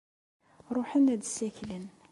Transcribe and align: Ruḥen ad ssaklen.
Ruḥen 0.75 1.05
ad 1.13 1.21
ssaklen. 1.27 1.85